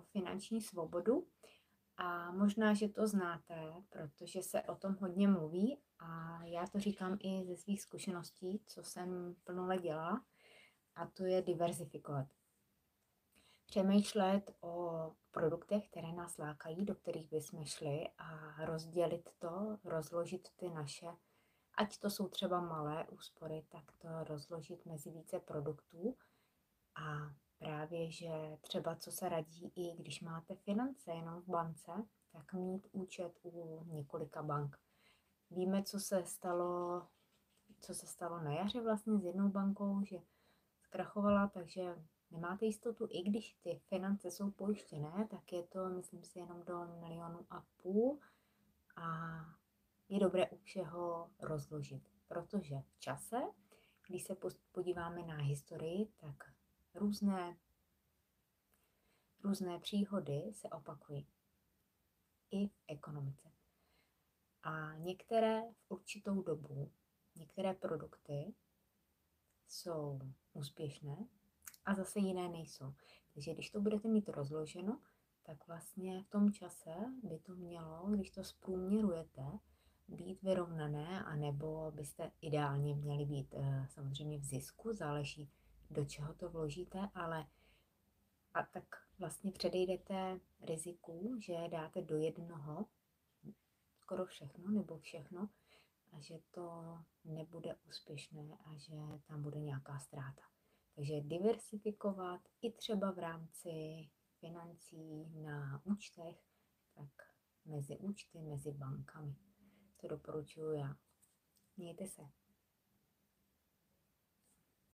finanční 0.00 0.62
svobodu. 0.62 1.26
A 1.96 2.32
možná, 2.32 2.74
že 2.74 2.88
to 2.88 3.06
znáte, 3.06 3.74
protože 3.88 4.42
se 4.42 4.62
o 4.62 4.74
tom 4.74 4.96
hodně 5.00 5.28
mluví 5.28 5.80
a 5.98 6.40
já 6.44 6.66
to 6.66 6.80
říkám 6.80 7.18
i 7.20 7.44
ze 7.44 7.56
svých 7.56 7.82
zkušeností, 7.82 8.62
co 8.66 8.82
jsem 8.82 9.36
plno 9.44 9.66
let 9.66 9.84
a 10.94 11.06
to 11.06 11.24
je 11.24 11.42
diverzifikovat. 11.42 12.26
Přemýšlet 13.66 14.50
o 14.60 15.12
produktech, 15.30 15.88
které 15.90 16.12
nás 16.12 16.38
lákají, 16.38 16.84
do 16.84 16.94
kterých 16.94 17.30
bychom 17.30 17.64
šli 17.64 18.08
a 18.18 18.56
rozdělit 18.64 19.30
to, 19.38 19.78
rozložit 19.84 20.48
ty 20.56 20.70
naše, 20.70 21.06
ať 21.74 21.98
to 21.98 22.10
jsou 22.10 22.28
třeba 22.28 22.60
malé 22.60 23.06
úspory, 23.08 23.66
tak 23.68 23.92
to 23.98 24.08
rozložit 24.24 24.86
mezi 24.86 25.10
více 25.10 25.40
produktů 25.40 26.16
a 26.94 27.34
právě, 27.58 28.10
že 28.10 28.58
třeba 28.60 28.96
co 28.96 29.12
se 29.12 29.28
radí 29.28 29.72
i 29.74 29.96
když 29.96 30.20
máte 30.20 30.54
finance 30.54 31.12
jenom 31.12 31.42
v 31.42 31.48
bance, 31.48 31.92
tak 32.32 32.52
mít 32.52 32.86
účet 32.92 33.38
u 33.42 33.84
několika 33.86 34.42
bank. 34.42 34.78
Víme, 35.50 35.82
co 35.82 36.00
se 36.00 36.24
stalo, 36.24 37.02
co 37.80 37.94
se 37.94 38.06
stalo 38.06 38.40
na 38.40 38.52
jaře 38.52 38.80
vlastně 38.80 39.18
s 39.18 39.24
jednou 39.24 39.48
bankou, 39.48 40.04
že 40.04 40.16
zkrachovala, 40.80 41.48
takže 41.48 41.96
nemáte 42.30 42.66
jistotu, 42.66 43.06
i 43.10 43.22
když 43.22 43.54
ty 43.54 43.80
finance 43.88 44.30
jsou 44.30 44.50
pojištěné, 44.50 45.28
tak 45.30 45.52
je 45.52 45.62
to, 45.62 45.88
myslím 45.88 46.24
si, 46.24 46.38
jenom 46.38 46.64
do 46.64 46.86
milionu 47.00 47.46
a 47.50 47.64
půl 47.76 48.18
a 48.96 49.36
je 50.08 50.20
dobré 50.20 50.50
u 50.50 50.56
všeho 50.56 51.30
rozložit, 51.40 52.10
protože 52.28 52.80
v 52.80 52.98
čase, 52.98 53.36
když 54.08 54.24
se 54.24 54.36
podíváme 54.72 55.22
na 55.22 55.36
historii, 55.36 56.06
tak 56.16 56.55
různé, 56.96 57.56
různé 59.44 59.78
příhody 59.78 60.52
se 60.52 60.68
opakují 60.68 61.26
i 62.50 62.68
v 62.68 62.72
ekonomice. 62.88 63.48
A 64.62 64.94
některé 64.94 65.62
v 65.72 65.90
určitou 65.90 66.42
dobu, 66.42 66.92
některé 67.36 67.74
produkty 67.74 68.54
jsou 69.68 70.20
úspěšné 70.52 71.16
a 71.84 71.94
zase 71.94 72.18
jiné 72.18 72.48
nejsou. 72.48 72.94
Takže 73.34 73.54
když 73.54 73.70
to 73.70 73.80
budete 73.80 74.08
mít 74.08 74.28
rozloženo, 74.28 75.00
tak 75.42 75.66
vlastně 75.66 76.22
v 76.22 76.28
tom 76.28 76.52
čase 76.52 76.94
by 77.22 77.38
to 77.38 77.54
mělo, 77.54 78.06
když 78.10 78.30
to 78.30 78.44
zprůměrujete, 78.44 79.58
být 80.08 80.42
vyrovnané, 80.42 81.24
anebo 81.24 81.92
byste 81.94 82.30
ideálně 82.40 82.94
měli 82.94 83.24
být 83.24 83.54
eh, 83.54 83.86
samozřejmě 83.90 84.38
v 84.38 84.44
zisku, 84.44 84.92
záleží, 84.92 85.50
do 85.90 86.04
čeho 86.04 86.34
to 86.34 86.50
vložíte, 86.50 86.98
ale 87.14 87.46
a 88.54 88.62
tak 88.62 88.84
vlastně 89.18 89.52
předejdete 89.52 90.40
riziku, 90.60 91.36
že 91.40 91.68
dáte 91.68 92.02
do 92.02 92.16
jednoho 92.16 92.86
skoro 94.00 94.26
všechno 94.26 94.70
nebo 94.70 94.98
všechno 94.98 95.48
a 96.12 96.20
že 96.20 96.38
to 96.50 96.98
nebude 97.24 97.74
úspěšné 97.88 98.58
a 98.64 98.76
že 98.76 98.94
tam 99.26 99.42
bude 99.42 99.60
nějaká 99.60 99.98
ztráta. 99.98 100.42
Takže 100.94 101.20
diversifikovat 101.20 102.40
i 102.62 102.72
třeba 102.72 103.12
v 103.12 103.18
rámci 103.18 103.70
financí 104.40 105.24
na 105.42 105.82
účtech, 105.84 106.36
tak 106.94 107.10
mezi 107.64 107.96
účty, 107.98 108.38
mezi 108.38 108.72
bankami. 108.72 109.36
To 109.96 110.08
doporučuji 110.08 110.78
já. 110.78 110.96
Mějte 111.76 112.06
se. 112.06 112.22